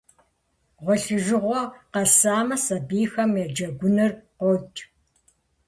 Гъуэлъыжыгъуэр 0.83 1.65
къэсамэ, 1.93 2.55
сабийхэм 2.65 3.31
я 3.43 3.45
джэгуныр 3.53 4.11
къокӏ. 4.39 4.79